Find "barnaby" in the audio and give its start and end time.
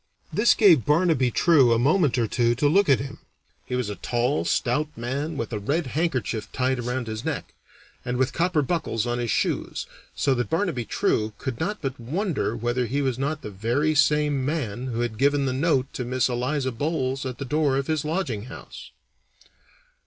0.83-1.29, 10.49-10.85